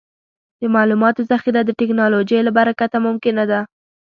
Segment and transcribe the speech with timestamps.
[0.59, 3.59] د معلوماتو ذخیره د ټکنالوجۍ له برکته ممکنه ده.